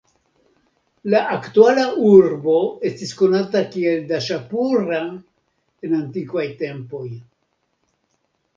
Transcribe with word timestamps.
La 1.13 1.19
aktuala 1.33 1.83
urbo 2.11 2.55
estis 2.91 3.13
konata 3.21 3.63
kiel 3.75 4.01
Daŝapura 4.13 5.05
en 5.91 5.95
antikvaj 6.01 6.47
tempoj. 6.65 7.07